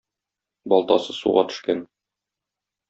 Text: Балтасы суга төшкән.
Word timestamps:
Балтасы 0.73 1.17
суга 1.21 1.47
төшкән. 1.53 1.87